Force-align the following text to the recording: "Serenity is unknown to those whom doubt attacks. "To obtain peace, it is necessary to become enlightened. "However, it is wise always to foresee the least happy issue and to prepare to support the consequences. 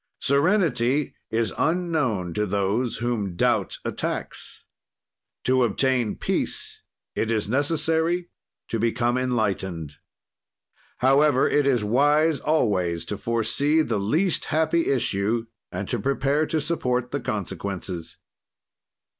"Serenity 0.23 1.13
is 1.29 1.53
unknown 1.59 2.33
to 2.33 2.47
those 2.47 2.97
whom 2.97 3.35
doubt 3.35 3.77
attacks. 3.85 4.63
"To 5.43 5.63
obtain 5.63 6.15
peace, 6.15 6.81
it 7.13 7.29
is 7.29 7.47
necessary 7.47 8.31
to 8.69 8.79
become 8.79 9.15
enlightened. 9.15 9.97
"However, 10.97 11.47
it 11.47 11.67
is 11.67 11.83
wise 11.83 12.39
always 12.39 13.05
to 13.05 13.15
foresee 13.19 13.83
the 13.83 13.99
least 13.99 14.45
happy 14.45 14.87
issue 14.87 15.45
and 15.71 15.87
to 15.89 15.99
prepare 15.99 16.47
to 16.47 16.59
support 16.59 17.11
the 17.11 17.19
consequences. 17.19 18.17